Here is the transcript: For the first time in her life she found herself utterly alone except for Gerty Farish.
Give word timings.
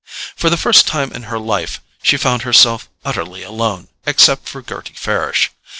For 0.35 0.49
the 0.49 0.57
first 0.57 0.87
time 0.87 1.11
in 1.11 1.25
her 1.29 1.37
life 1.37 1.79
she 2.01 2.17
found 2.17 2.41
herself 2.41 2.89
utterly 3.05 3.43
alone 3.43 3.87
except 4.03 4.49
for 4.49 4.63
Gerty 4.63 4.95
Farish. 4.97 5.51